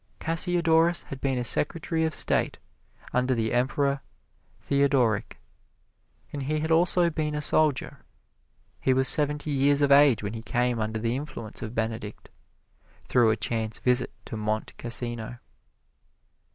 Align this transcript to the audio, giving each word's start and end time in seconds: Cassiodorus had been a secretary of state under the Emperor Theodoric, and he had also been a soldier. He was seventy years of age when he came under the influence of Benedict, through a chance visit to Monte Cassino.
Cassiodorus 0.19 1.03
had 1.03 1.21
been 1.21 1.37
a 1.37 1.43
secretary 1.43 2.05
of 2.05 2.15
state 2.15 2.57
under 3.13 3.35
the 3.35 3.53
Emperor 3.53 3.99
Theodoric, 4.59 5.37
and 6.33 6.41
he 6.41 6.57
had 6.59 6.71
also 6.71 7.11
been 7.11 7.35
a 7.35 7.39
soldier. 7.43 7.99
He 8.79 8.95
was 8.95 9.07
seventy 9.07 9.51
years 9.51 9.83
of 9.83 9.91
age 9.91 10.23
when 10.23 10.33
he 10.33 10.41
came 10.41 10.79
under 10.79 10.97
the 10.97 11.15
influence 11.15 11.61
of 11.61 11.75
Benedict, 11.75 12.29
through 13.03 13.29
a 13.29 13.37
chance 13.37 13.77
visit 13.77 14.11
to 14.25 14.35
Monte 14.35 14.73
Cassino. 14.79 15.37